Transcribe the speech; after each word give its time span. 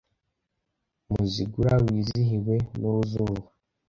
Muzigura 1.11 1.73
wizihiwe 1.85 2.55
n'uruzuba 2.79 3.45